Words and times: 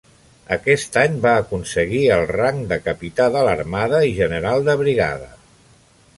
Aquest 0.55 0.95
any 1.01 1.19
va 1.25 1.33
aconseguir 1.41 2.01
el 2.15 2.25
rang 2.31 2.65
de 2.73 2.79
Capità 2.87 3.29
de 3.37 3.45
l'Armada 3.49 4.01
i 4.13 4.19
General 4.23 4.69
de 4.71 4.79
Brigada. 4.85 5.31